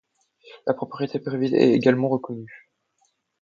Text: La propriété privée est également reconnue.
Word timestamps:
La 0.65 0.73
propriété 0.73 1.19
privée 1.19 1.51
est 1.53 1.73
également 1.75 2.09
reconnue. 2.09 2.71